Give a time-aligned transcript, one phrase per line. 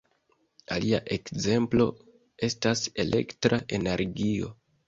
[0.75, 1.87] Alia ekzemplo
[2.49, 4.53] estas elektra energio.